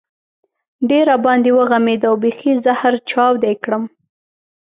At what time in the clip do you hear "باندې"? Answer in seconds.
1.25-1.49